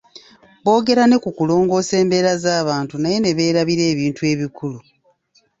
Bogera 0.63 1.03
ne 1.07 1.17
ku 1.23 1.29
kulongoosa 1.37 1.93
embeera 2.01 2.33
z'abantu 2.43 2.95
naye 2.97 3.17
ne 3.19 3.31
beerabira 3.37 3.83
ebintu 3.93 4.21
ebikulu. 4.33 4.79